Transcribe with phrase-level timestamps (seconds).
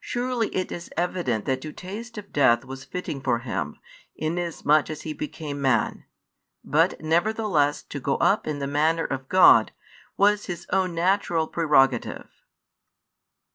[0.00, 3.78] Surely it is evident that to taste of death was fitting for Him,
[4.14, 6.04] inasmuch as He became Man:
[6.62, 9.72] but nevertheless to go up in the manner of God,
[10.18, 12.28] was His own natural prerogative.